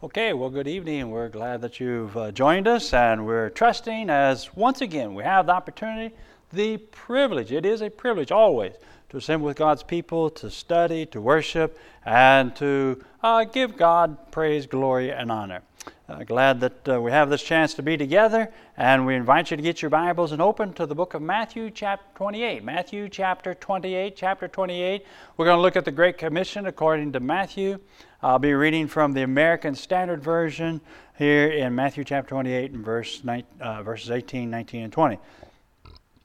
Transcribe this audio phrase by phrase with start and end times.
[0.00, 1.10] Okay, well, good evening.
[1.10, 5.46] We're glad that you've uh, joined us, and we're trusting as once again we have
[5.46, 6.14] the opportunity,
[6.52, 7.52] the privilege.
[7.52, 8.74] It is a privilege always
[9.10, 14.66] to assemble with God's people, to study, to worship, and to uh, give God praise,
[14.66, 15.62] glory, and honor.
[16.08, 19.56] Uh, glad that uh, we have this chance to be together, and we invite you
[19.56, 22.64] to get your Bibles and open to the book of Matthew, chapter 28.
[22.64, 25.04] Matthew, chapter 28, chapter 28.
[25.36, 27.78] We're going to look at the Great Commission according to Matthew.
[28.22, 30.80] I'll be reading from the American Standard Version
[31.18, 33.22] here in Matthew chapter 28 and verse,
[33.60, 35.18] uh, verses 18, 19, and 20.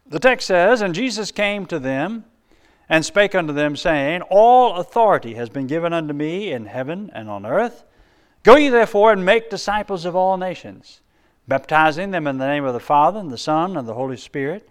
[0.06, 2.26] The text says, And Jesus came to them
[2.90, 7.30] and spake unto them, saying, All authority has been given unto me in heaven and
[7.30, 7.84] on earth.
[8.44, 11.02] Go ye therefore and make disciples of all nations,
[11.48, 14.70] baptizing them in the name of the Father, and the Son, and the Holy Spirit,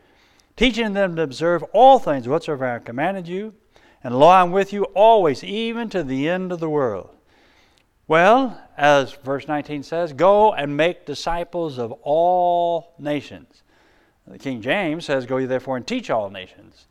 [0.57, 3.55] teaching them to observe all things whatsoever I have commanded you.
[4.05, 7.11] And lo, I'm with you always, even to the end of the world.
[8.07, 13.63] Well, as verse 19 says, go and make disciples of all nations.
[14.27, 16.87] The King James says, Go ye therefore and teach all nations.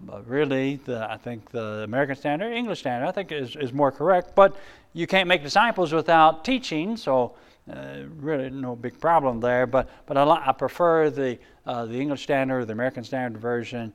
[0.00, 3.90] But really, the, I think the American Standard, English Standard, I think is, is more
[3.90, 4.34] correct.
[4.34, 4.56] But
[4.92, 7.34] you can't make disciples without teaching, so
[7.70, 9.66] uh, really no big problem there.
[9.66, 13.92] But, but I, I prefer the, uh, the English Standard, the American Standard Version,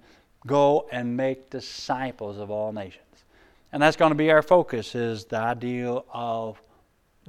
[0.47, 3.05] go and make disciples of all nations.
[3.71, 6.61] And that's going to be our focus is the ideal of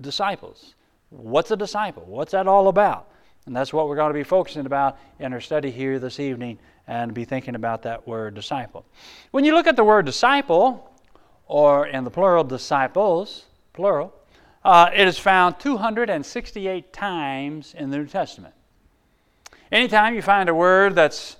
[0.00, 0.74] disciples.
[1.10, 2.04] What's a disciple?
[2.06, 3.11] What's that all about?
[3.46, 6.58] And that's what we're going to be focusing about in our study here this evening
[6.86, 8.84] and be thinking about that word disciple.
[9.30, 10.92] When you look at the word disciple,
[11.46, 14.14] or in the plural disciples, plural,
[14.64, 18.54] uh, it is found 268 times in the New Testament.
[19.70, 21.36] Anytime you find a word that's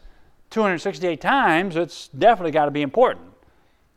[0.51, 3.27] 268 times, it's definitely got to be important.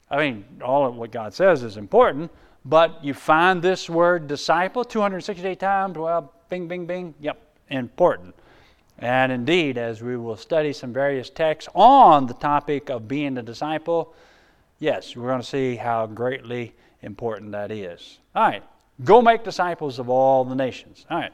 [0.10, 2.32] I mean, all of what God says is important,
[2.64, 8.36] but you find this word disciple 268 times, well, bing, bing, bing, yep, important.
[9.00, 13.42] And indeed, as we will study some various texts on the topic of being a
[13.42, 14.14] disciple,
[14.80, 18.20] yes, we're going to see how greatly important that is.
[18.34, 18.64] All right,
[19.04, 21.06] go make disciples of all the nations.
[21.10, 21.34] All right,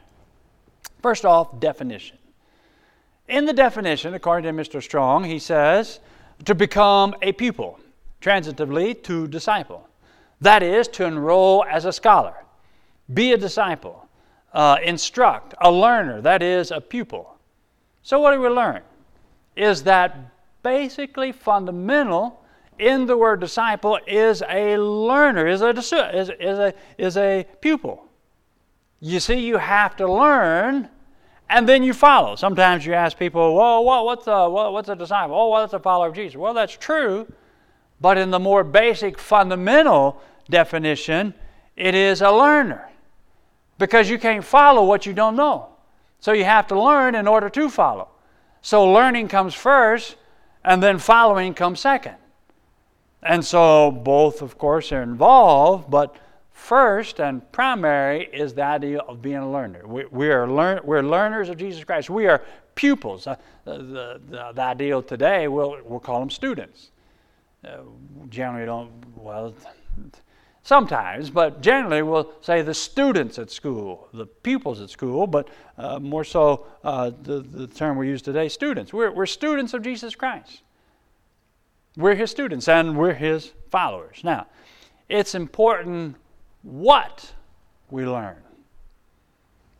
[1.01, 2.17] first off, definition.
[3.27, 4.81] In the definition, according to Mr.
[4.81, 6.00] Strong, he says
[6.45, 7.79] to become a pupil,
[8.22, 9.88] transitively, to disciple.
[10.41, 12.33] That is, to enroll as a scholar,
[13.13, 14.07] be a disciple,
[14.53, 17.38] uh, instruct, a learner, that is, a pupil.
[18.03, 18.81] So, what do we learn?
[19.56, 20.17] Is that
[20.63, 22.41] basically fundamental
[22.79, 28.06] in the word disciple is a learner, is a, is, is a, is a pupil.
[29.00, 30.89] You see, you have to learn
[31.50, 32.35] and then you follow.
[32.35, 35.35] Sometimes you ask people, well, what, what's, a, what, what's a disciple?
[35.35, 36.38] Oh, that's a follower of Jesus?
[36.38, 37.28] Well, that's true,
[38.00, 41.33] but in the more basic, fundamental definition,
[41.75, 42.91] it is a learner.
[43.81, 45.69] Because you can't follow what you don't know.
[46.19, 48.09] So you have to learn in order to follow.
[48.62, 50.16] So learning comes first,
[50.64, 52.16] and then following comes second.
[53.24, 56.16] And so both, of course, are involved, but
[56.62, 59.86] First and primary is the idea of being a learner.
[59.86, 62.08] We, we are learn, we're learners of Jesus Christ.
[62.08, 62.44] We are
[62.75, 63.25] pupils.
[63.25, 66.92] Uh, the, the, the, ideal today, we'll, we'll call them students.
[67.66, 67.78] Uh,
[68.30, 69.56] generally, don't, well,
[70.63, 75.99] sometimes, but generally we'll say the students at school, the pupils at school, but uh,
[75.99, 78.94] more so uh, the, the term we use today, students.
[78.94, 80.61] We're, we're students of Jesus Christ.
[81.97, 84.21] We're his students and we're his followers.
[84.23, 84.47] Now,
[85.09, 86.16] it's important
[86.61, 87.33] what
[87.89, 88.38] we learn.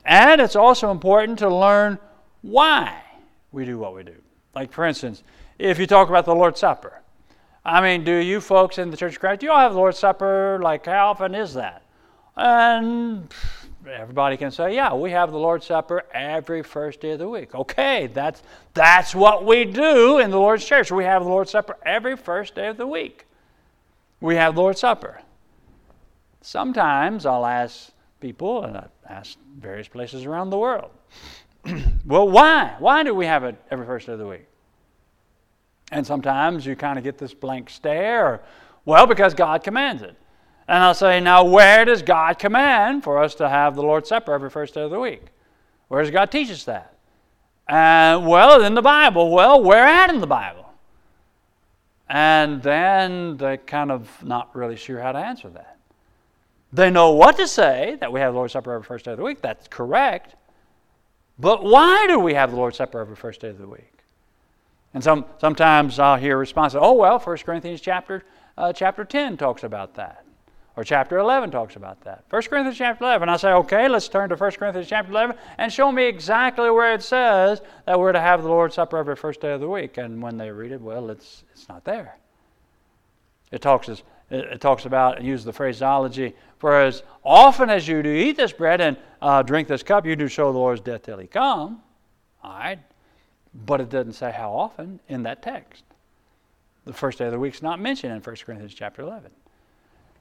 [0.04, 1.98] And it's also important to learn
[2.42, 3.02] why
[3.52, 4.16] we do what we do.
[4.54, 5.22] Like, for instance,
[5.58, 7.01] if you talk about the Lord's Supper,
[7.64, 9.78] I mean, do you folks in the Church of Christ, do you all have the
[9.78, 10.58] Lord's Supper?
[10.60, 11.82] Like, how often is that?
[12.36, 13.32] And
[13.88, 17.54] everybody can say, yeah, we have the Lord's Supper every first day of the week.
[17.54, 18.42] Okay, that's,
[18.74, 20.90] that's what we do in the Lord's church.
[20.90, 23.26] We have the Lord's Supper every first day of the week.
[24.20, 25.20] We have the Lord's Supper.
[26.40, 30.90] Sometimes I'll ask people, and I ask various places around the world,
[32.04, 32.74] well, why?
[32.80, 34.46] Why do we have it every first day of the week?
[35.92, 38.40] And sometimes you kind of get this blank stare,
[38.86, 40.16] well, because God commands it.
[40.66, 44.32] And I'll say, now, where does God command for us to have the Lord's Supper
[44.32, 45.26] every first day of the week?
[45.88, 46.96] Where does God teach us that?
[47.68, 49.30] And, well, in the Bible.
[49.30, 50.72] Well, where at in the Bible?
[52.08, 55.76] And then they're kind of not really sure how to answer that.
[56.72, 59.18] They know what to say, that we have the Lord's Supper every first day of
[59.18, 59.42] the week.
[59.42, 60.36] That's correct.
[61.38, 63.91] But why do we have the Lord's Supper every first day of the week?
[64.94, 68.24] And some, sometimes I'll hear responses, oh, well, 1 Corinthians chapter,
[68.58, 70.24] uh, chapter 10 talks about that.
[70.76, 72.24] Or chapter 11 talks about that.
[72.30, 73.28] 1 Corinthians chapter 11.
[73.28, 76.94] I say, okay, let's turn to 1 Corinthians chapter 11 and show me exactly where
[76.94, 79.98] it says that we're to have the Lord's Supper every first day of the week.
[79.98, 82.16] And when they read it, well, it's, it's not there.
[83.50, 88.02] It talks, it, it talks about, and uses the phraseology, for as often as you
[88.02, 91.02] do eat this bread and uh, drink this cup, you do show the Lord's death
[91.02, 91.82] till he come.
[92.42, 92.78] All right.
[93.54, 95.84] But it doesn't say how often in that text.
[96.84, 99.30] The first day of the week is not mentioned in 1 Corinthians chapter 11.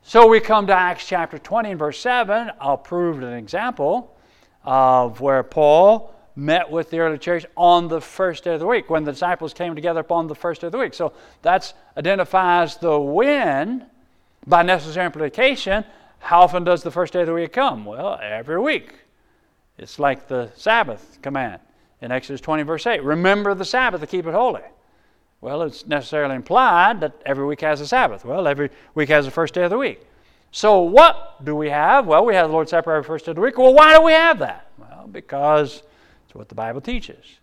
[0.04, 2.52] So we come to Acts chapter 20 and verse 7.
[2.60, 4.16] I'll prove an example
[4.64, 8.90] of where Paul met with the early church on the first day of the week,
[8.90, 10.94] when the disciples came together upon the first day of the week.
[10.94, 13.86] So that identifies the when.
[14.48, 15.86] By necessary implication,
[16.20, 17.86] how often does the first day of the week come?
[17.86, 18.96] Well, every week.
[19.78, 21.60] It's like the Sabbath command
[22.02, 23.04] in Exodus 20, verse 8.
[23.04, 24.62] Remember the Sabbath to keep it holy.
[25.40, 28.26] Well, it's necessarily implied that every week has a Sabbath.
[28.26, 30.06] Well, every week has the first day of the week.
[30.52, 32.06] So, what do we have?
[32.06, 33.58] Well, we have the Lord's Supper every first day of the week.
[33.58, 34.68] Well, why do we have that?
[34.78, 35.82] Well, because
[36.26, 37.40] it's what the Bible teaches.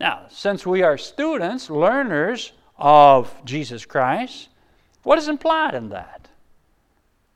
[0.00, 4.48] Now, since we are students, learners of Jesus Christ,
[5.02, 6.28] what is implied in that?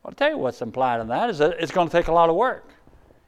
[0.03, 2.13] Well, I'll tell you what's implied in that is that it's going to take a
[2.13, 2.71] lot of work.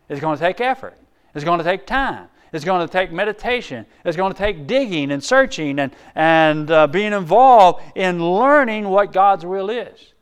[0.09, 0.99] It's going to take effort.
[1.35, 2.29] It's going to take time.
[2.53, 3.87] It's going to take meditation.
[4.05, 9.13] It's going to take digging and searching and, and uh, being involved in learning what
[9.13, 10.13] God's will is.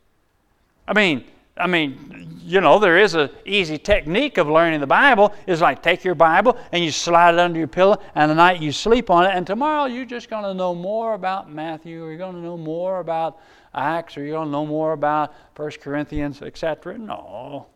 [0.87, 1.25] I mean,
[1.56, 5.32] I mean, you know, there is an easy technique of learning the Bible.
[5.47, 8.61] It's like take your Bible and you slide it under your pillow, and the night
[8.61, 12.09] you sleep on it, and tomorrow you're just going to know more about Matthew, or
[12.09, 13.38] you're going to know more about
[13.73, 16.99] Acts, or you're going to know more about First Corinthians, etc.
[16.99, 17.67] No,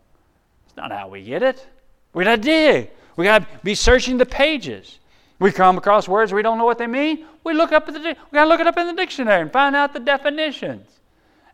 [0.67, 1.67] it's not how we get it.
[2.13, 2.91] We got to dig.
[3.19, 5.01] We got to be searching the pages.
[5.41, 7.27] We come across words we don't know what they mean.
[7.43, 9.75] We look up the we got to look it up in the dictionary and find
[9.75, 10.87] out the definitions.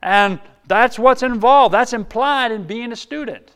[0.03, 1.73] And that's what's involved.
[1.73, 3.51] That's implied in being a student.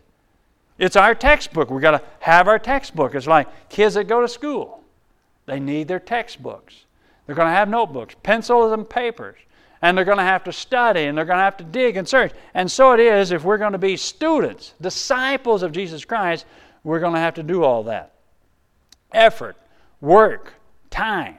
[0.79, 1.69] It's our textbook.
[1.69, 3.15] We got to have our textbook.
[3.15, 4.83] It's like kids that go to school.
[5.45, 6.87] They need their textbooks.
[7.27, 9.37] They're going to have notebooks, pencils and papers,
[9.83, 12.09] and they're going to have to study and they're going to have to dig and
[12.09, 12.33] search.
[12.55, 16.47] And so it is if we're going to be students, disciples of Jesus Christ,
[16.85, 18.15] we're going to have to do all that.
[19.13, 19.57] Effort,
[20.01, 20.55] work,
[20.91, 21.37] time.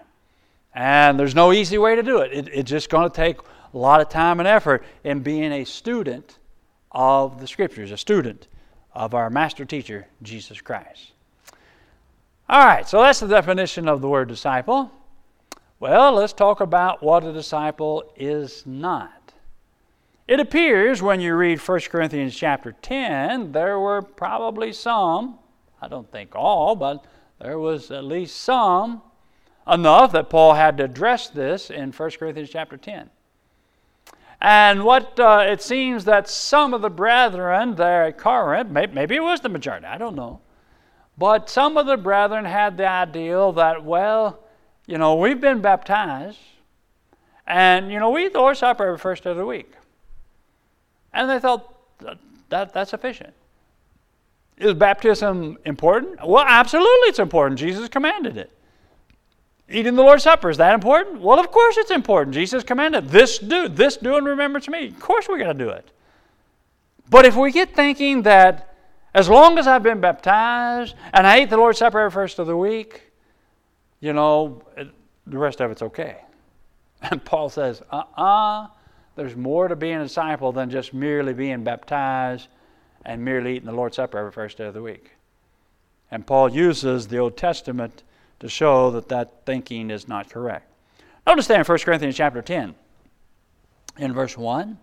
[0.74, 2.32] And there's no easy way to do it.
[2.34, 3.40] it it's just going to take
[3.74, 6.38] a lot of time and effort in being a student
[6.92, 8.48] of the Scriptures, a student
[8.94, 11.12] of our master teacher, Jesus Christ.
[12.50, 14.92] All right, so that's the definition of the word disciple.
[15.80, 19.19] Well, let's talk about what a disciple is not.
[20.30, 25.40] It appears when you read 1 Corinthians chapter 10, there were probably some,
[25.82, 27.04] I don't think all, but
[27.42, 29.02] there was at least some,
[29.68, 33.10] enough that Paul had to address this in 1 Corinthians chapter 10.
[34.40, 39.24] And what uh, it seems that some of the brethren there at Corinth, maybe, it
[39.24, 40.42] was the majority, I don't know,
[41.18, 44.44] but some of the brethren had the ideal that, well,
[44.86, 46.38] you know, we've been baptized,
[47.48, 49.74] and, you know, we eat the Lord's Supper every first day of the week.
[51.20, 52.18] And they thought that,
[52.48, 53.34] that that's sufficient.
[54.58, 56.26] Is baptism important?
[56.26, 57.60] Well, absolutely it's important.
[57.60, 58.50] Jesus commanded it.
[59.70, 61.20] Eating the Lord's Supper, is that important?
[61.20, 62.34] Well, of course it's important.
[62.34, 64.88] Jesus commanded this do, this do in remembrance of me.
[64.88, 65.92] Of course we're to do it.
[67.10, 68.74] But if we get thinking that
[69.14, 72.48] as long as I've been baptized and I eat the Lord's Supper every first of
[72.48, 73.12] the week,
[74.00, 74.64] you know,
[75.28, 76.16] the rest of it's okay.
[77.02, 78.68] And Paul says, uh uh-uh, uh
[79.20, 82.48] there's more to being a disciple than just merely being baptized
[83.04, 85.12] and merely eating the Lord's Supper every first day of the week.
[86.10, 88.04] And Paul uses the Old Testament
[88.40, 90.72] to show that that thinking is not correct.
[91.28, 92.74] Notice there in 1 Corinthians chapter 10,
[93.98, 94.78] in verse 1,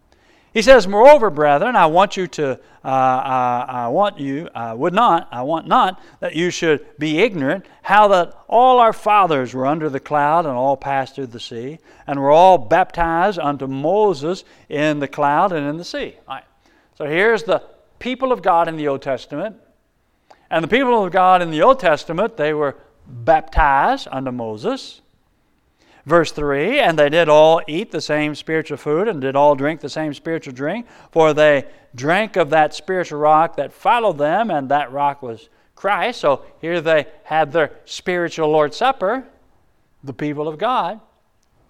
[0.56, 4.94] he says, Moreover, brethren, I want you to, uh, I, I want you, I would
[4.94, 9.66] not, I want not that you should be ignorant how that all our fathers were
[9.66, 14.44] under the cloud and all passed through the sea, and were all baptized unto Moses
[14.70, 16.14] in the cloud and in the sea.
[16.26, 16.44] All right.
[16.94, 17.62] So here's the
[17.98, 19.56] people of God in the Old Testament.
[20.48, 25.02] And the people of God in the Old Testament, they were baptized unto Moses.
[26.06, 29.80] Verse 3 And they did all eat the same spiritual food and did all drink
[29.80, 34.68] the same spiritual drink, for they drank of that spiritual rock that followed them, and
[34.70, 36.20] that rock was Christ.
[36.20, 39.25] So here they had their spiritual Lord's Supper,
[40.04, 41.00] the people of God.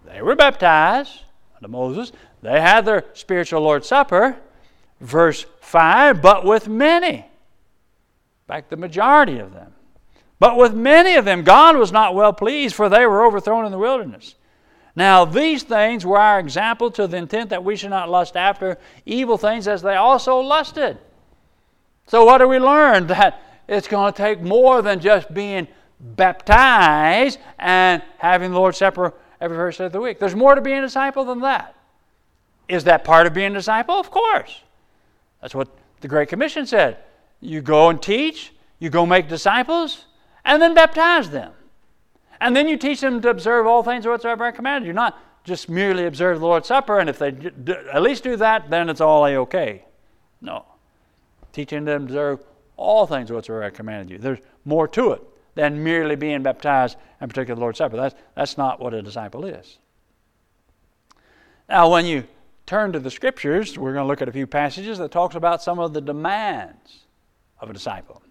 [0.05, 1.23] They were baptized
[1.55, 2.11] unto Moses.
[2.41, 4.37] They had their spiritual Lord's Supper.
[5.01, 7.23] Verse 5 But with many, in
[8.47, 9.73] fact, the majority of them,
[10.39, 13.71] but with many of them, God was not well pleased, for they were overthrown in
[13.71, 14.35] the wilderness.
[14.95, 18.77] Now, these things were our example to the intent that we should not lust after
[19.05, 20.97] evil things as they also lusted.
[22.07, 23.07] So, what do we learn?
[23.17, 25.67] That it's going to take more than just being
[25.99, 30.19] baptized and having the Lord's Supper every first day of the week.
[30.19, 31.75] There's more to being a disciple than that.
[32.67, 33.95] Is that part of being a disciple?
[33.95, 34.61] Of course.
[35.41, 35.69] That's what
[36.01, 36.97] the Great Commission said.
[37.39, 40.05] You go and teach, you go make disciples,
[40.47, 41.51] and then baptize them.
[42.39, 44.93] And then you teach them to observe all things whatsoever I commanded you.
[44.93, 48.69] Not just merely observe the Lord's Supper, and if they do, at least do that,
[48.69, 49.83] then it's all a okay.
[50.41, 50.65] No.
[51.51, 52.43] Teaching them to observe
[52.77, 54.17] all things whatsoever I commanded you.
[54.17, 55.21] There's more to it
[55.55, 57.97] than merely being baptized and partaking the Lord's Supper.
[57.97, 59.79] That's, that's not what a disciple is.
[61.67, 62.23] Now, when you
[62.65, 65.61] turn to the Scriptures, we're going to look at a few passages that talks about
[65.61, 67.05] some of the demands
[67.59, 68.21] of a disciple.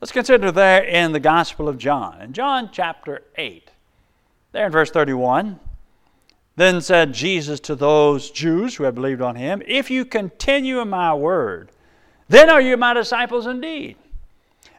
[0.00, 2.20] Let's consider there in the Gospel of John.
[2.20, 3.70] In John chapter 8,
[4.52, 5.58] there in verse 31,
[6.56, 10.88] then said Jesus to those Jews who had believed on him, If you continue in
[10.88, 11.70] my word,
[12.28, 13.96] then are you my disciples indeed.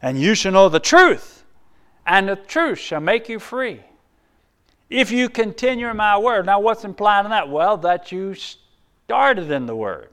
[0.02, 1.44] And you shall know the truth,
[2.06, 3.82] and the truth shall make you free.
[4.90, 6.46] If you continue in my word.
[6.46, 7.50] Now, what's implied in that?
[7.50, 10.10] Well, that you started in the word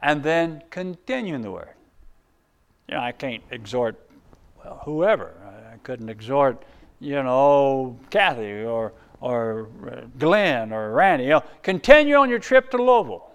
[0.00, 1.71] and then continue in the word.
[2.92, 3.96] You know, I can't exhort,
[4.62, 5.32] well, whoever.
[5.72, 6.62] I couldn't exhort,
[7.00, 11.24] you know, Kathy or, or uh, Glenn or Randy.
[11.24, 13.30] You know, continue on your trip to Louisville.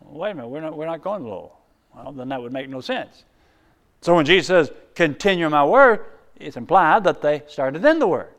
[0.00, 1.56] wait a minute, we're not, we're not going to Louisville.
[1.94, 3.22] Well, then that would make no sense.
[4.00, 6.04] So when Jesus says, continue my word,
[6.34, 8.30] it's implied that they started in the word.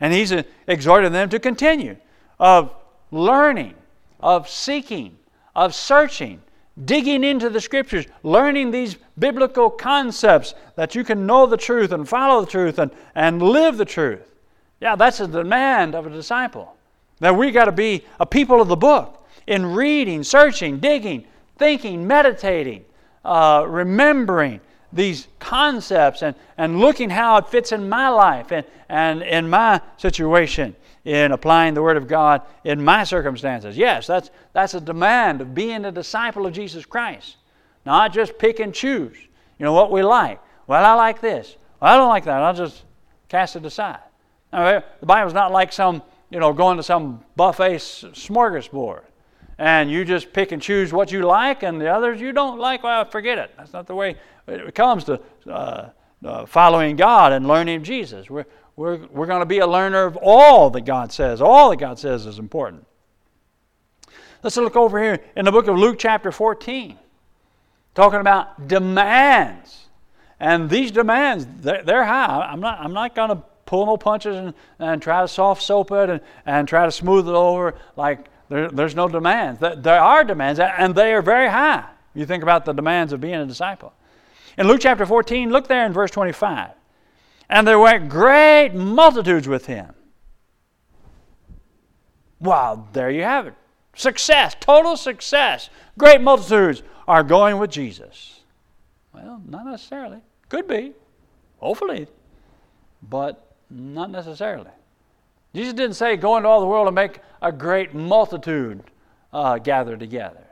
[0.00, 1.96] And he's uh, exhorting them to continue
[2.38, 2.72] of
[3.10, 3.74] learning,
[4.20, 5.18] of seeking,
[5.56, 6.42] of searching,
[6.84, 12.08] digging into the scriptures, learning these biblical concepts that you can know the truth and
[12.08, 14.34] follow the truth and, and live the truth.
[14.80, 16.76] Yeah, that's a demand of a disciple.
[17.20, 21.24] That we got to be a people of the book in reading, searching, digging,
[21.56, 22.84] thinking, meditating,
[23.24, 24.60] uh, remembering
[24.92, 29.80] these concepts and, and looking how it fits in my life and, and in my
[29.96, 33.76] situation in applying the Word of God in my circumstances.
[33.76, 37.36] Yes, that's, that's a demand of being a disciple of Jesus Christ.
[37.86, 39.16] Not just pick and choose,
[39.56, 40.40] you know, what we like.
[40.66, 41.56] Well, I like this.
[41.80, 42.42] Well, I don't like that.
[42.42, 42.82] I'll just
[43.28, 44.00] cast it aside.
[44.52, 49.02] Now, the Bible's not like some, you know, going to some buffet smorgasbord
[49.58, 52.82] and you just pick and choose what you like and the others you don't like,
[52.82, 53.52] well, forget it.
[53.56, 54.16] That's not the way
[54.48, 55.90] it comes to uh,
[56.24, 58.28] uh, following God and learning Jesus.
[58.28, 58.44] We're,
[58.76, 61.40] we're, we're going to be a learner of all that God says.
[61.40, 62.86] All that God says is important.
[64.42, 66.98] Let's look over here in the book of Luke, chapter 14,
[67.94, 69.86] talking about demands.
[70.38, 72.46] And these demands, they're, they're high.
[72.50, 75.90] I'm not, I'm not going to pull no punches and, and try to soft soap
[75.90, 79.58] it and, and try to smooth it over like there, there's no demands.
[79.58, 81.86] There are demands, and they are very high.
[82.14, 83.92] You think about the demands of being a disciple.
[84.56, 86.70] In Luke chapter 14, look there in verse 25.
[87.48, 89.92] And there went great multitudes with him.
[92.40, 93.54] Wow, there you have it.
[93.94, 95.70] Success, total success.
[95.96, 98.40] Great multitudes are going with Jesus.
[99.14, 100.18] Well, not necessarily.
[100.48, 100.92] Could be,
[101.58, 102.06] hopefully,
[103.02, 104.70] but not necessarily.
[105.54, 108.82] Jesus didn't say, go into all the world and make a great multitude
[109.32, 110.44] uh, gather together.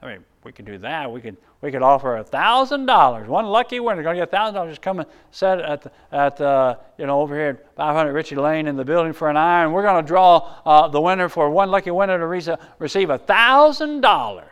[0.00, 1.10] I mean, we could do that.
[1.10, 3.28] We could we could offer a thousand dollars.
[3.28, 4.72] One lucky winner going to get a thousand dollars.
[4.72, 8.36] Just come and set at the, at the, you know over here at 500 Ritchie
[8.36, 11.28] Lane in the building for an hour, and we're going to draw uh, the winner
[11.28, 14.46] for one lucky winner to re- receive a thousand dollars.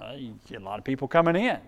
[0.00, 1.58] Uh, you get a lot of people coming in.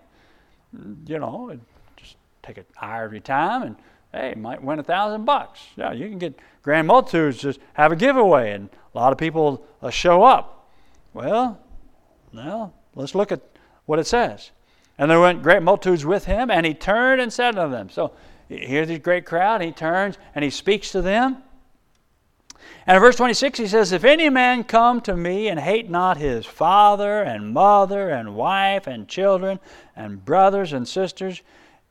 [1.07, 1.57] You know,
[1.97, 3.76] just take an hour every time, and
[4.12, 5.61] hey, might win a thousand bucks.
[5.76, 7.38] Yeah, you can get grand multitudes.
[7.38, 10.71] Just have a giveaway, and a lot of people uh, show up.
[11.14, 11.61] Well,
[12.35, 13.40] well, let's look at
[13.87, 14.50] what it says.
[14.99, 17.88] And there went great multitudes with him, and he turned and said unto them.
[17.88, 18.12] So
[18.49, 21.38] here's this great crowd, he turns and he speaks to them.
[22.87, 26.17] And in verse 26, he says, If any man come to me and hate not
[26.17, 29.61] his father and mother and wife and children
[29.95, 31.43] and brothers and sisters,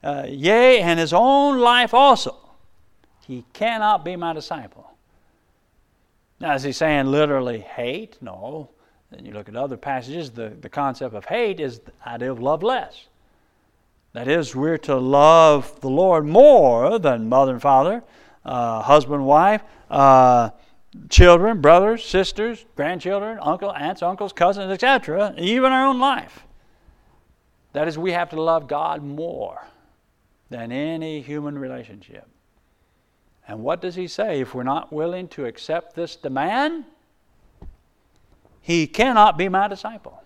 [0.04, 2.36] uh, yea, and his own life also,
[3.26, 4.90] he cannot be my disciple.
[6.40, 8.18] Now, is he saying literally hate?
[8.22, 8.70] No.
[9.12, 12.40] Then you look at other passages, the, the concept of hate is the idea of
[12.40, 13.08] love less.
[14.14, 18.04] That is, we're to love the Lord more than mother and father,
[18.44, 20.50] uh, husband, and wife, uh,
[21.10, 26.46] children, brothers, sisters, grandchildren, uncle, aunts, uncles, cousins, etc., even our own life.
[27.74, 29.68] That is, we have to love God more
[30.50, 32.28] than any human relationship.
[33.48, 34.42] And what does he say?
[34.42, 36.86] If we're not willing to accept this demand,
[38.68, 40.22] he cannot be my disciple.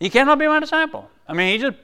[0.00, 1.08] He cannot be my disciple.
[1.28, 1.76] I mean, he just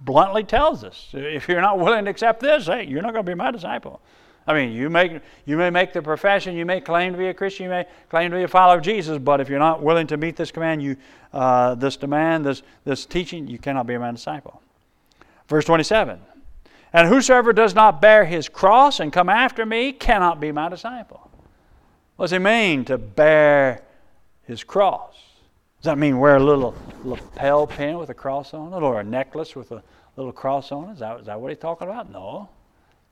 [0.00, 3.28] bluntly tells us if you're not willing to accept this, hey, you're not going to
[3.28, 4.00] be my disciple.
[4.46, 7.34] I mean, you, make, you may make the profession, you may claim to be a
[7.34, 10.06] Christian, you may claim to be a follower of Jesus, but if you're not willing
[10.06, 10.96] to meet this command, you,
[11.32, 14.62] uh, this demand, this, this teaching, you cannot be my disciple.
[15.48, 16.20] Verse 27
[16.92, 21.28] And whosoever does not bear his cross and come after me cannot be my disciple.
[22.14, 23.82] What does he mean to bear
[24.48, 25.14] his cross?
[25.76, 26.74] Does that mean wear a little
[27.04, 29.82] lapel pin with a cross on it or a necklace with a
[30.16, 30.92] little cross on it?
[30.94, 32.10] Is that, is that what he's talking about?
[32.10, 32.48] No.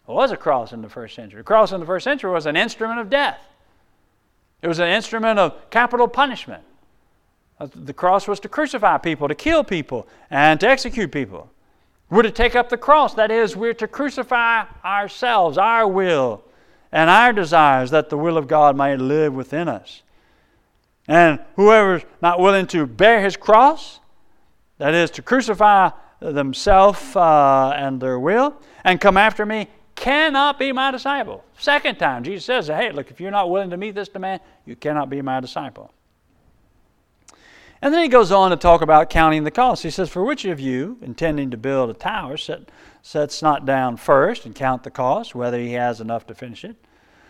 [0.09, 1.41] It was a cross in the first century.
[1.41, 3.39] A cross in the first century was an instrument of death,
[4.63, 6.65] it was an instrument of capital punishment.
[7.61, 11.51] The cross was to crucify people, to kill people, and to execute people.
[12.11, 13.15] We're to take up the cross.
[13.15, 16.45] That is, we're to crucify ourselves, our will,
[16.93, 20.03] and our desires that the will of God may live within us.
[21.09, 24.01] And whoever's not willing to bear his cross,
[24.79, 30.73] that is, to crucify themselves uh, and their will, and come after me, cannot be
[30.73, 31.45] my disciple.
[31.59, 34.77] Second time, Jesus says, hey, look, if you're not willing to meet this demand, you
[34.77, 35.91] cannot be my disciple.
[37.83, 39.83] And then he goes on to talk about counting the cost.
[39.83, 42.71] He says, For which of you, intending to build a tower, set,
[43.03, 46.77] sets not down first and count the cost, whether he has enough to finish it?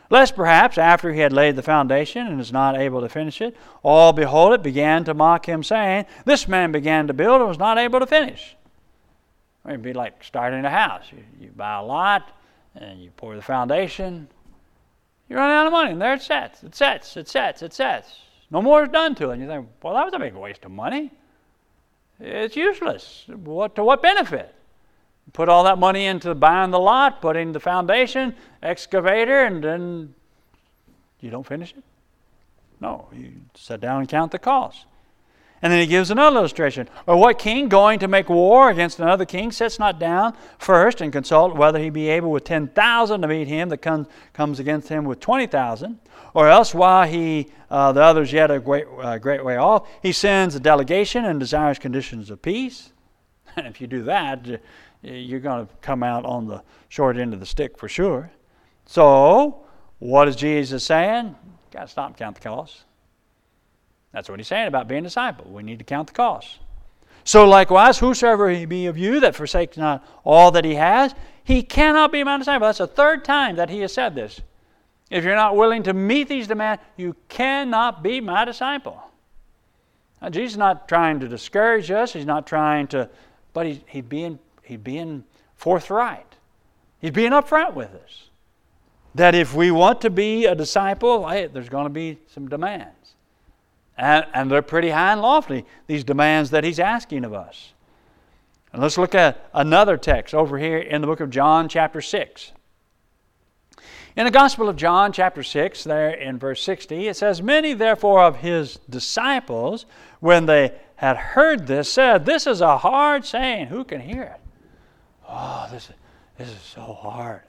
[0.08, 3.56] Lest perhaps, after he had laid the foundation and is not able to finish it,
[3.82, 7.58] all behold it began to mock him, saying, This man began to build and was
[7.58, 8.56] not able to finish.
[9.66, 11.04] It'd be like starting a house.
[11.10, 12.30] You, you buy a lot
[12.76, 14.28] and you pour the foundation,
[15.28, 16.62] you run out of money, and there it sets.
[16.62, 18.20] It sets, it sets, it sets.
[18.50, 19.34] No more is done to it.
[19.34, 21.10] And you think, well, that was a big waste of money.
[22.20, 23.24] It's useless.
[23.28, 24.54] What, to what benefit?
[25.32, 30.14] Put all that money into buying the lot, putting the foundation, excavator, and then
[31.20, 31.82] you don't finish it?
[32.80, 34.86] No, you sit down and count the cost.
[35.62, 36.88] And then he gives another illustration.
[37.06, 41.10] Or what king going to make war against another king sits not down first and
[41.10, 45.04] consult whether he be able with 10,000 to meet him that comes, comes against him
[45.04, 45.98] with 20,000?
[46.34, 50.12] Or else while he, uh, the others yet a great, uh, great way off, he
[50.12, 52.92] sends a delegation and desires conditions of peace?
[53.56, 54.60] And if you do that,
[55.14, 58.30] you're going to come out on the short end of the stick for sure.
[58.86, 59.64] So,
[59.98, 61.34] what is Jesus saying?
[61.70, 62.82] Got to stop and count the cost.
[64.12, 65.50] That's what he's saying about being a disciple.
[65.50, 66.58] We need to count the cost.
[67.24, 71.62] So likewise, whosoever he be of you that forsakes not all that he has, he
[71.62, 72.68] cannot be my disciple.
[72.68, 74.40] That's the third time that he has said this.
[75.10, 79.02] If you're not willing to meet these demands, you cannot be my disciple.
[80.22, 82.12] Now, Jesus is not trying to discourage us.
[82.12, 83.10] He's not trying to,
[83.52, 85.24] but he's, he's being he's being
[85.54, 86.34] forthright.
[86.98, 88.30] He's being upfront with us.
[89.14, 93.14] That if we want to be a disciple, hey, there's going to be some demands.
[93.96, 97.72] And, and they're pretty high and lofty, these demands that he's asking of us.
[98.72, 102.52] And let's look at another text over here in the book of John, chapter 6.
[104.16, 108.22] In the Gospel of John, chapter 6, there in verse 60, it says, Many therefore
[108.22, 109.86] of his disciples,
[110.20, 113.66] when they had heard this, said, This is a hard saying.
[113.66, 114.40] Who can hear it?
[115.28, 115.90] Oh, this,
[116.38, 117.42] this is so hard.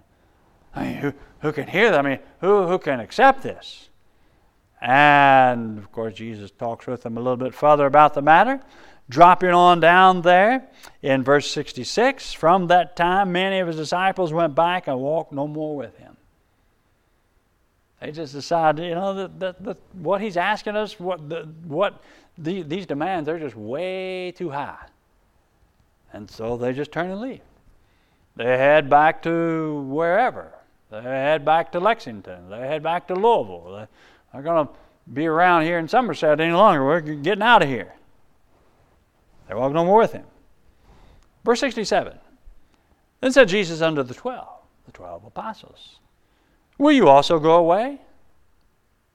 [0.76, 2.06] I mean, who, who can hear that?
[2.06, 3.90] I mean, who, who can accept this?
[4.82, 8.62] And of course, Jesus talks with them a little bit further about the matter.
[9.10, 10.68] Dropping on down there
[11.02, 15.48] in verse 66, from that time many of his disciples went back and walked no
[15.48, 16.18] more with him.
[18.02, 22.04] They just decided, you know, that, what he's asking us, what, the, what
[22.38, 24.86] the, these demands, they're just way too high.
[26.14, 27.42] And so they just turn and leave.
[28.38, 30.54] They head back to wherever.
[30.92, 32.50] They head back to Lexington.
[32.50, 33.88] They head back to Louisville.
[34.32, 34.74] They're going to
[35.12, 36.86] be around here in Somerset any longer.
[36.86, 37.94] We're getting out of here.
[39.50, 40.26] They walk no more with him.
[41.44, 42.14] Verse 67.
[43.22, 46.00] Then said Jesus unto the twelve, the twelve apostles,
[46.78, 48.00] Will you also go away?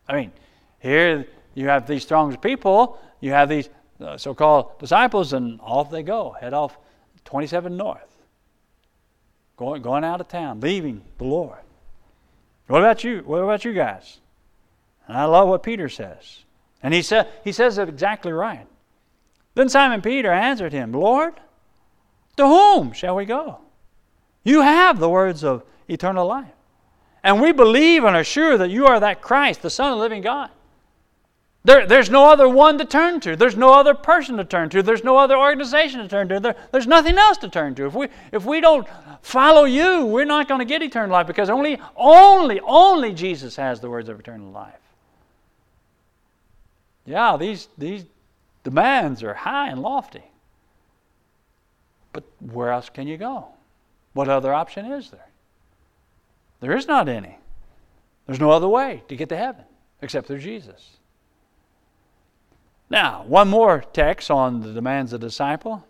[0.08, 0.32] I mean,
[0.80, 3.68] here you have these throngs of people, you have these
[4.00, 6.76] uh, so called disciples, and off they go, head off
[7.24, 8.11] 27 north
[9.62, 11.58] going, going out of town, leaving the Lord.
[12.66, 13.22] What about you?
[13.24, 14.18] What about you guys?
[15.06, 16.44] And I love what Peter says.
[16.82, 18.66] And he, sa- he says it exactly right.
[19.54, 21.34] Then Simon Peter answered him, Lord,
[22.36, 23.58] to whom shall we go?
[24.42, 26.50] You have the words of eternal life.
[27.22, 30.02] And we believe and are sure that you are that Christ, the Son of the
[30.02, 30.50] living God.
[31.64, 33.36] There, there's no other one to turn to.
[33.36, 34.82] There's no other person to turn to.
[34.82, 36.40] There's no other organization to turn to.
[36.40, 37.86] There, there's nothing else to turn to.
[37.86, 38.88] If we, if we don't
[39.22, 43.80] follow you, we're not going to get eternal life because only, only, only Jesus has
[43.80, 44.74] the words of eternal life.
[47.06, 48.04] Yeah, these, these
[48.62, 50.24] demands are high and lofty.
[52.12, 53.46] But where else can you go?
[54.12, 55.28] What other option is there?
[56.60, 57.38] There is not any.
[58.26, 59.64] There's no other way to get to heaven
[60.00, 60.98] except through Jesus.
[62.90, 65.86] Now, one more text on the demands of the disciple.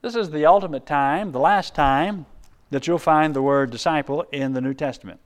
[0.00, 2.26] This is the ultimate time, the last time
[2.70, 5.18] that you'll find the word disciple in the New Testament.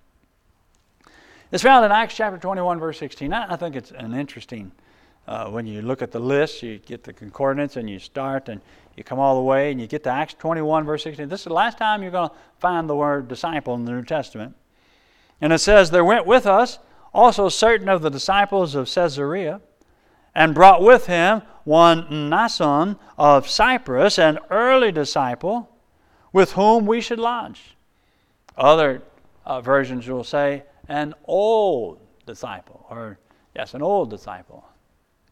[1.51, 3.35] It's found in Acts chapter 21, verse 16.
[3.35, 4.73] I think it's an interesting,
[5.29, 8.63] uh, when you look at the list, you get the concordance and you start and
[8.97, 11.29] you come all the way and you get to Acts 21, verse 16.
[11.29, 14.05] This is the last time you're going to find the word disciple in the New
[14.05, 14.55] Testament.
[15.43, 16.79] And it says, There went with us
[17.13, 19.61] also certain of the disciples of Caesarea,
[20.35, 25.69] and brought with him one Mnason of Cyprus, an early disciple,
[26.33, 27.77] with whom we should lodge.
[28.57, 29.03] Other
[29.45, 33.19] uh, versions will say, an old disciple, or
[33.55, 34.65] yes, an old disciple.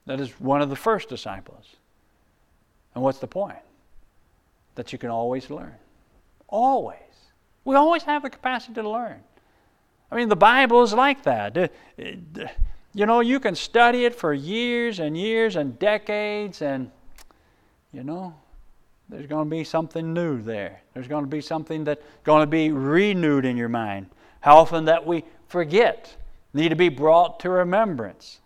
[0.06, 1.76] That is one of the first disciples.
[2.94, 3.58] And what's the point?
[4.74, 5.74] That you can always learn.
[6.48, 6.98] Always.
[7.64, 9.20] We always have the capacity to learn.
[10.10, 11.72] I mean, the Bible is like that.
[12.92, 16.90] You know, you can study it for years and years and decades, and,
[17.92, 18.34] you know,
[19.08, 20.82] there's going to be something new there.
[20.94, 24.06] There's going to be something that's going to be renewed in your mind.
[24.40, 26.16] How often that we forget
[26.54, 28.40] need to be brought to remembrance.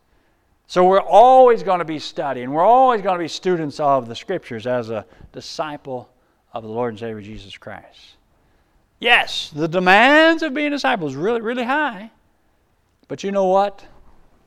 [0.66, 2.50] So we're always going to be studying.
[2.50, 6.08] We're always going to be students of the Scriptures as a disciple
[6.52, 8.16] of the Lord and Savior Jesus Christ.
[8.98, 12.10] Yes, the demands of being a disciple is really, really high.
[13.08, 13.84] But you know what?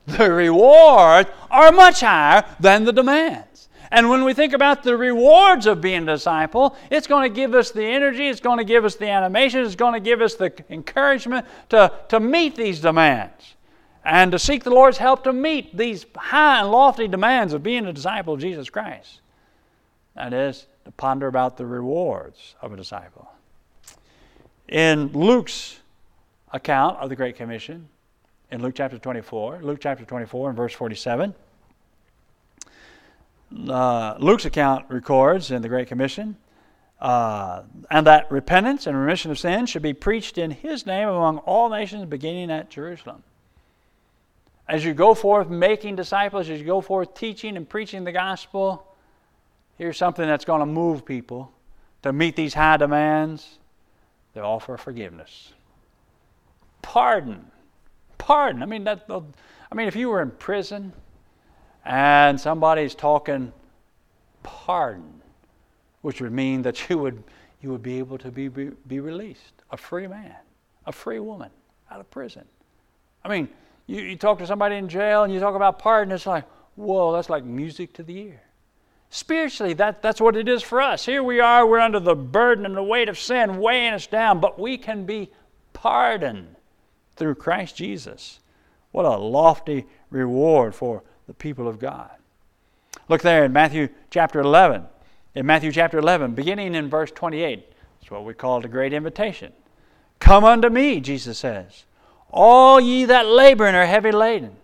[0.07, 3.69] The rewards are much higher than the demands.
[3.91, 7.53] And when we think about the rewards of being a disciple, it's going to give
[7.53, 10.35] us the energy, it's going to give us the animation, it's going to give us
[10.35, 13.55] the encouragement to, to meet these demands
[14.03, 17.85] and to seek the Lord's help to meet these high and lofty demands of being
[17.85, 19.19] a disciple of Jesus Christ.
[20.15, 23.29] That is, to ponder about the rewards of a disciple.
[24.69, 25.79] In Luke's
[26.53, 27.89] account of the Great Commission,
[28.51, 31.33] in Luke chapter 24, Luke chapter 24 and verse 47,
[33.69, 36.37] uh, Luke's account records in the Great Commission,
[36.99, 41.39] uh, and that repentance and remission of sins should be preached in his name among
[41.39, 43.23] all nations, beginning at Jerusalem.
[44.67, 48.85] As you go forth making disciples, as you go forth teaching and preaching the gospel,
[49.77, 51.51] here's something that's going to move people
[52.01, 53.59] to meet these high demands.
[54.33, 55.53] They offer forgiveness,
[56.81, 57.49] pardon,
[58.27, 58.61] pardon.
[58.61, 59.09] I mean that.
[59.09, 60.91] I mean, if you were in prison
[61.85, 63.53] and somebody's talking
[64.43, 65.21] pardon,
[66.01, 67.23] which would mean that you would
[67.61, 70.35] you would be able to be, be, be released, a free man,
[70.85, 71.49] a free woman
[71.89, 72.43] out of prison.
[73.23, 73.49] I mean,
[73.87, 77.13] you, you talk to somebody in jail and you talk about pardon, it's like, whoa,
[77.13, 78.41] that's like music to the ear.
[79.09, 81.05] Spiritually, that, that's what it is for us.
[81.05, 84.39] Here we are, we're under the burden and the weight of sin weighing us down,
[84.39, 85.31] but we can be
[85.73, 86.56] pardoned
[87.17, 88.39] through Christ Jesus.
[88.91, 92.11] What a lofty reward for the people of God.
[93.09, 94.85] Look there in Matthew chapter 11.
[95.35, 97.65] In Matthew chapter 11, beginning in verse 28,
[98.01, 99.53] it's what we call the great invitation.
[100.19, 101.83] Come unto me, Jesus says
[102.29, 104.55] all ye that labor and are heavy laden,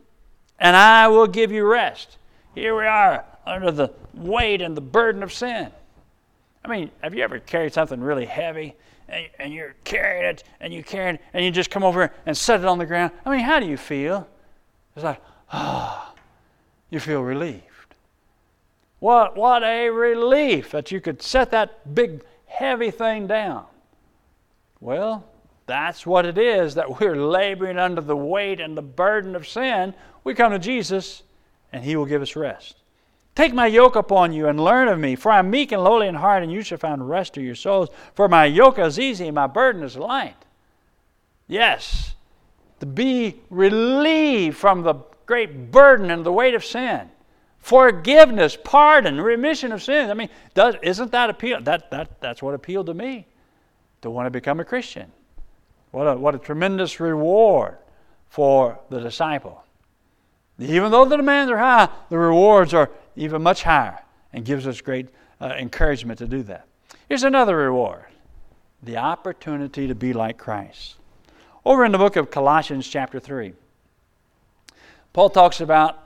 [0.59, 2.17] and I will give you rest.
[2.55, 5.71] Here we are under the weight and the burden of sin.
[6.63, 8.75] I mean, have you ever carried something really heavy
[9.09, 12.59] and, and you're carrying it and you carry and you just come over and set
[12.59, 13.11] it on the ground?
[13.25, 14.27] I mean, how do you feel?
[14.95, 16.19] It's like, ah, oh,
[16.89, 17.63] you feel relieved.
[18.99, 23.65] What, what a relief that you could set that big, heavy thing down.
[24.79, 25.25] Well,
[25.65, 29.93] that's what it is that we're laboring under the weight and the burden of sin.
[30.23, 31.23] We come to Jesus
[31.71, 32.82] and He will give us rest.
[33.35, 36.07] Take my yoke upon you and learn of me, for I am meek and lowly
[36.07, 37.89] in heart, and you shall find rest to your souls.
[38.13, 40.35] For my yoke is easy and my burden is light.
[41.47, 42.13] Yes,
[42.79, 47.09] to be relieved from the great burden and the weight of sin.
[47.57, 50.11] Forgiveness, pardon, remission of sins.
[50.11, 51.61] I mean, does, isn't that appeal?
[51.61, 53.25] That, that, that's what appealed to me
[54.01, 55.11] to want to become a Christian.
[55.91, 57.77] What a, what a tremendous reward
[58.27, 59.63] for the disciple.
[60.59, 63.99] Even though the demands are high, the rewards are even much higher
[64.31, 66.67] and gives us great uh, encouragement to do that.
[67.07, 68.05] Here's another reward
[68.81, 70.95] the opportunity to be like Christ.
[71.65, 73.53] Over in the book of Colossians, chapter 3,
[75.13, 75.99] Paul talks about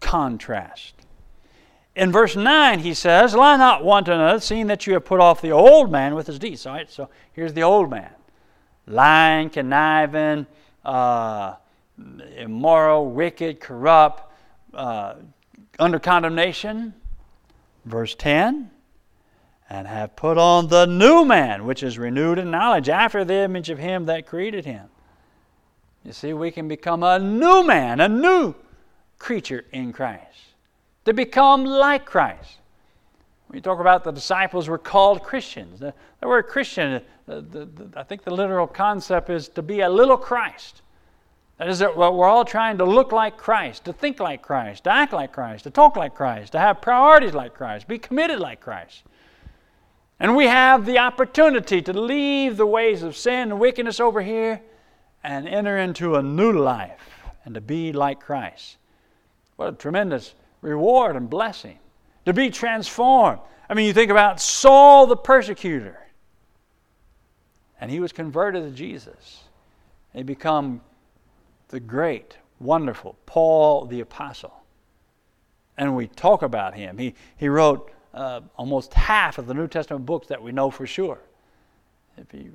[0.00, 0.94] contrast.
[1.94, 5.20] In verse 9, he says, Lie not one to another, seeing that you have put
[5.20, 6.66] off the old man with his deeds.
[6.66, 8.10] All right, so here's the old man
[8.86, 10.46] lying, conniving,
[10.84, 11.54] uh,
[12.36, 14.32] immoral, wicked, corrupt,
[14.74, 15.14] uh,
[15.78, 16.94] under condemnation.
[17.84, 18.70] Verse 10
[19.70, 23.68] and have put on the new man, which is renewed in knowledge after the image
[23.68, 24.88] of him that created him.
[26.04, 28.54] You see, we can become a new man, a new
[29.18, 30.54] creature in Christ,
[31.04, 32.58] to become like Christ.
[33.50, 38.02] We talk about the disciples were called Christians, the, the word Christian, the, the, I
[38.04, 40.82] think the literal concept is to be a little Christ.
[41.58, 44.92] That is, that we're all trying to look like Christ, to think like Christ, to
[44.92, 48.60] act like Christ, to talk like Christ, to have priorities like Christ, be committed like
[48.60, 49.02] Christ.
[50.20, 54.60] And we have the opportunity to leave the ways of sin and wickedness over here
[55.24, 57.10] and enter into a new life
[57.44, 58.76] and to be like Christ.
[59.56, 61.78] What a tremendous reward and blessing.
[62.26, 63.40] To be transformed.
[63.68, 65.98] I mean, you think about Saul the persecutor,
[67.80, 69.44] and he was converted to Jesus.
[70.12, 70.80] He become
[71.68, 74.52] the great, wonderful Paul the apostle.
[75.76, 76.98] And we talk about him.
[76.98, 80.86] He, he wrote uh, almost half of the New Testament books that we know for
[80.86, 81.20] sure.
[82.16, 82.52] If you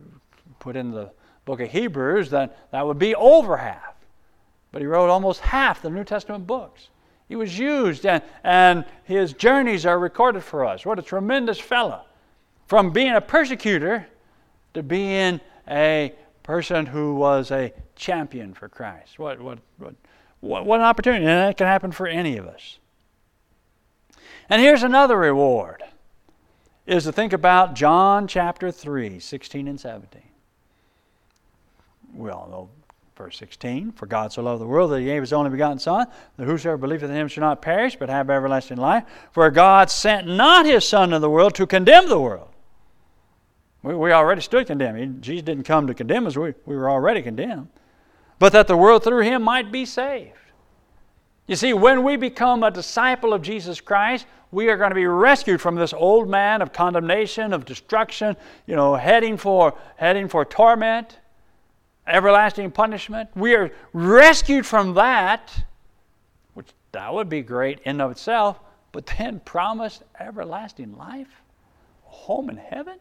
[0.59, 1.11] put in the
[1.45, 3.95] book of Hebrews, then that would be over half.
[4.71, 6.89] But he wrote almost half the New Testament books.
[7.29, 10.85] He was used, and, and his journeys are recorded for us.
[10.85, 12.01] What a tremendous fellow.
[12.67, 14.07] From being a persecutor
[14.73, 19.17] to being a person who was a champion for Christ.
[19.17, 19.95] What, what, what,
[20.41, 21.25] what, what an opportunity.
[21.25, 22.79] And that can happen for any of us.
[24.49, 25.83] And here's another reward
[26.85, 30.21] is to think about John chapter 3, 16 and 17.
[32.13, 32.69] We all know
[33.15, 36.07] verse 16 For God so loved the world that he gave his only begotten Son,
[36.37, 39.05] that whosoever believeth in him shall not perish, but have everlasting life.
[39.31, 42.49] For God sent not his Son into the world to condemn the world.
[43.83, 45.21] We, we already stood condemned.
[45.21, 47.67] Jesus didn't come to condemn us, we, we were already condemned.
[48.39, 50.37] But that the world through him might be saved.
[51.45, 55.05] You see, when we become a disciple of Jesus Christ, we are going to be
[55.05, 60.45] rescued from this old man of condemnation, of destruction, you know, heading for, heading for
[60.45, 61.19] torment,
[62.07, 63.29] everlasting punishment.
[63.35, 65.65] We are rescued from that,
[66.53, 68.59] which that would be great in of itself,
[68.91, 71.41] but then promised everlasting life,
[72.03, 72.99] home in heaven,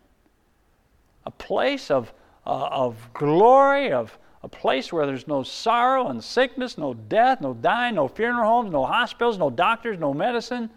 [1.25, 2.13] a place of,
[2.47, 7.55] uh, of glory, of, a place where there's no sorrow and sickness, no death, no
[7.55, 10.69] dying, no funeral homes, no hospitals, no doctors, no medicine.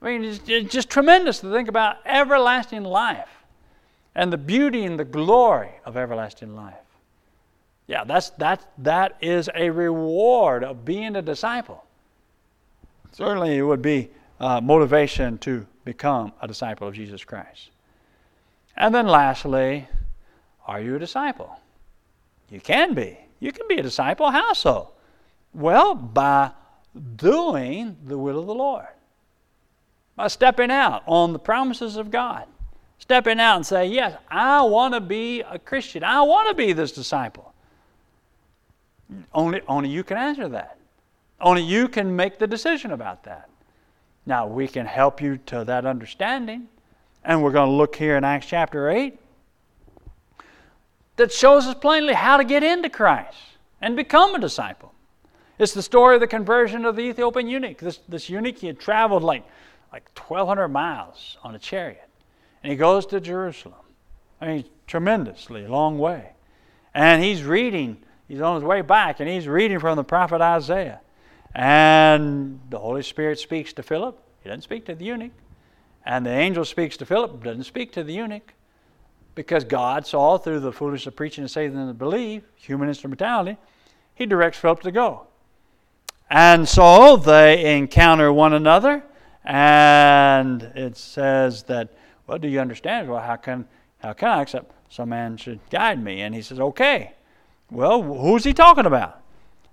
[0.00, 3.28] I mean, it's, it's just tremendous to think about everlasting life
[4.14, 6.74] and the beauty and the glory of everlasting life.
[7.86, 11.84] Yeah, that's, that, that is a reward of being a disciple.
[13.12, 17.71] Certainly, it would be uh, motivation to become a disciple of Jesus Christ.
[18.76, 19.88] And then, lastly,
[20.66, 21.58] are you a disciple?
[22.50, 23.18] You can be.
[23.40, 24.30] You can be a disciple.
[24.30, 24.92] How so?
[25.52, 26.52] Well, by
[27.16, 28.86] doing the will of the Lord.
[30.16, 32.46] By stepping out on the promises of God.
[32.98, 36.04] Stepping out and say, Yes, I want to be a Christian.
[36.04, 37.52] I want to be this disciple.
[39.34, 40.78] Only, only you can answer that.
[41.40, 43.48] Only you can make the decision about that.
[44.24, 46.68] Now, we can help you to that understanding.
[47.24, 49.18] And we're going to look here in Acts chapter 8
[51.16, 53.36] that shows us plainly how to get into Christ
[53.80, 54.92] and become a disciple.
[55.58, 57.78] It's the story of the conversion of the Ethiopian eunuch.
[57.78, 59.44] This, this eunuch, he had traveled like,
[59.92, 62.08] like 1,200 miles on a chariot,
[62.62, 63.74] and he goes to Jerusalem.
[64.40, 66.30] I mean, tremendously long way.
[66.94, 71.00] And he's reading, he's on his way back, and he's reading from the prophet Isaiah.
[71.54, 74.18] And the Holy Spirit speaks to Philip.
[74.42, 75.32] He doesn't speak to the eunuch.
[76.04, 78.54] And the angel speaks to Philip, doesn't speak to the eunuch
[79.34, 83.56] because God saw through the foolishness of preaching and saving them to believe, human instrumentality,
[84.14, 85.26] he directs Philip to go.
[86.30, 89.02] And so they encounter one another,
[89.44, 91.90] and it says that,
[92.26, 93.08] well, do you understand?
[93.08, 93.66] Well, how can,
[93.98, 96.22] how can I accept some man should guide me?
[96.22, 97.12] And he says, okay.
[97.70, 99.20] Well, who's he talking about?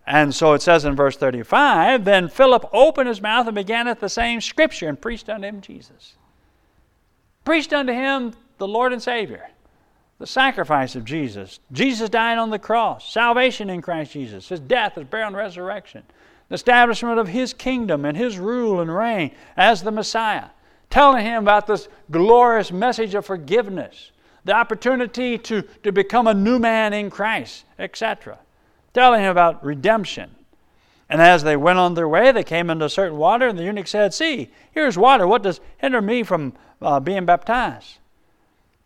[0.08, 4.00] And so it says in verse 35 Then Philip opened his mouth and began at
[4.00, 6.16] the same scripture and preached unto him Jesus.
[7.50, 9.50] Preached unto him the Lord and Savior,
[10.20, 14.94] the sacrifice of Jesus, Jesus dying on the cross, salvation in Christ Jesus, His death,
[14.94, 16.04] His burial, and resurrection,
[16.50, 20.50] the establishment of His kingdom and His rule and reign as the Messiah,
[20.92, 24.12] telling him about this glorious message of forgiveness,
[24.46, 28.38] the opportunity to, to become a new man in Christ, etc.
[28.94, 30.30] Telling him about redemption.
[31.10, 33.88] And as they went on their way, they came into certain water, and the eunuch
[33.88, 35.26] said, See, here's water.
[35.26, 37.98] What does hinder me from uh, being baptized?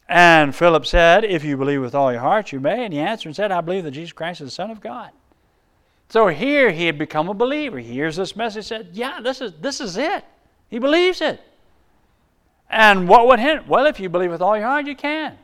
[0.08, 2.86] And Philip said, If you believe with all your heart, you may.
[2.86, 5.12] And he answered and said, I believe that Jesus Christ is the Son of God.
[6.10, 7.80] So here he had become a believer.
[7.80, 10.24] He hears this message, said, Yeah, this is, this is it.
[10.70, 11.42] He believes it.
[12.70, 13.64] And what would hinder?
[13.68, 15.38] Well, if you believe with all your heart, you can.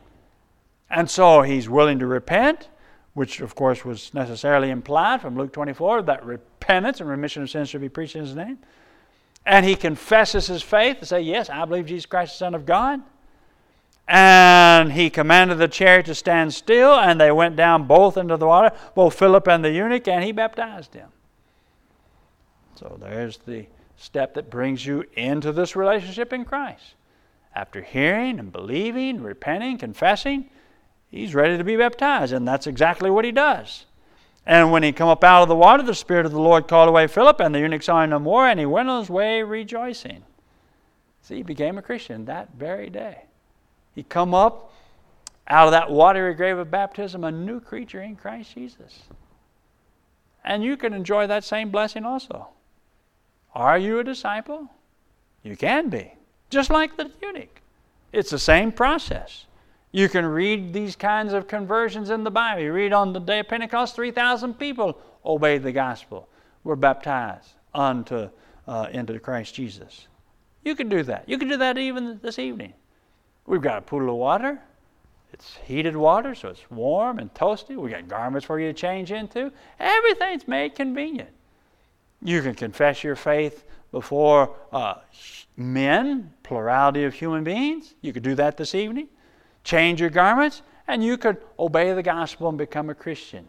[0.90, 2.68] And so he's willing to repent,
[3.14, 7.70] which of course was necessarily implied from Luke 24 that repentance and remission of sins
[7.70, 8.58] should be preached in his name.
[9.46, 12.56] And he confesses his faith and say, Yes, I believe Jesus Christ is the Son
[12.56, 13.02] of God.
[14.08, 18.48] And he commanded the chariot to stand still, and they went down both into the
[18.48, 21.10] water, both Philip and the eunuch, and he baptized him.
[22.74, 26.96] So there's the step that brings you into this relationship in Christ.
[27.54, 30.50] After hearing and believing, repenting, confessing,
[31.10, 33.86] he's ready to be baptized, and that's exactly what he does.
[34.50, 36.90] And when he come up out of the water, the Spirit of the Lord called
[36.90, 39.44] away Philip, and the eunuch saw him no more, and he went on his way
[39.44, 40.24] rejoicing.
[41.22, 43.26] See, he became a Christian that very day.
[43.94, 44.74] He come up
[45.48, 49.04] out of that watery grave of baptism, a new creature in Christ Jesus.
[50.44, 52.48] And you can enjoy that same blessing also.
[53.54, 54.68] Are you a disciple?
[55.44, 56.16] You can be,
[56.50, 57.62] just like the eunuch.
[58.12, 59.46] It's the same process.
[59.92, 62.62] You can read these kinds of conversions in the Bible.
[62.62, 66.30] You read on the day of Pentecost, 3,000 people obeyed the gospel,
[66.64, 68.30] were baptized unto,
[68.68, 70.08] uh, into Christ Jesus.
[70.64, 71.28] You can do that.
[71.28, 72.74] You can do that even this evening.
[73.48, 74.62] We've got a pool of water.
[75.34, 77.76] It's heated water, so it's warm and toasty.
[77.76, 79.52] We got garments for you to change into.
[79.80, 81.30] Everything's made convenient.
[82.22, 84.96] You can confess your faith before uh,
[85.56, 87.96] men, plurality of human beings.
[88.02, 89.08] You could do that this evening
[89.64, 93.48] change your garments, and you could obey the gospel and become a Christian.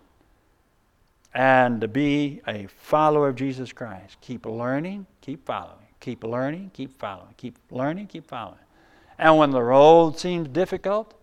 [1.32, 4.16] And to be a follower of Jesus Christ.
[4.20, 5.76] Keep learning, keep following.
[6.00, 7.34] Keep learning, keep following.
[7.36, 8.58] Keep learning, keep following.
[9.18, 11.14] And when the road seems difficult,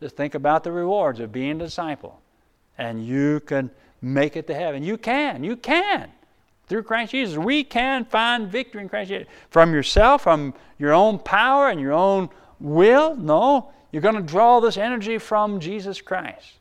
[0.00, 2.20] just think about the rewards of being a disciple.
[2.76, 3.70] And you can
[4.02, 4.82] make it to heaven.
[4.82, 5.42] You can.
[5.42, 6.10] You can.
[6.68, 7.38] Through Christ Jesus.
[7.38, 9.26] We can find victory in Christ Jesus.
[9.50, 12.28] From yourself, from your own power and your own
[12.60, 13.16] will?
[13.16, 13.72] No.
[13.92, 16.54] You're going to draw this energy from Jesus Christ.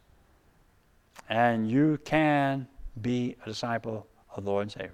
[1.30, 2.68] And you can
[3.02, 4.92] be a disciple of the Lord and Savior.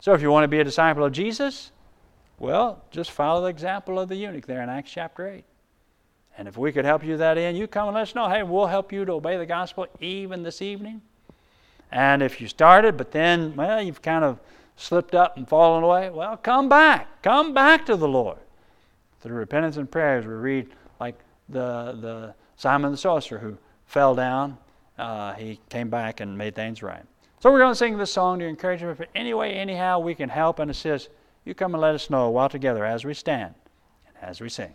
[0.00, 1.70] So if you want to be a disciple of Jesus,
[2.38, 5.44] well, just follow the example of the eunuch there in Acts chapter 8.
[6.38, 8.28] And if we could help you that end, you come and let us know.
[8.28, 11.02] Hey, we'll help you to obey the gospel even this evening.
[11.90, 14.40] And if you started, but then, well, you've kind of
[14.76, 17.22] slipped up and fallen away, well, come back.
[17.22, 18.38] Come back to the Lord.
[19.20, 21.18] Through repentance and prayers, we read like
[21.52, 24.58] the, the Simon the sorcerer who fell down,
[24.98, 27.04] uh, he came back and made things right.
[27.40, 28.90] So we're going to sing this song to encourage him.
[28.90, 31.08] If any way, anyhow, we can help and assist,
[31.44, 33.54] you come and let us know while together as we stand
[34.06, 34.72] and as we sing.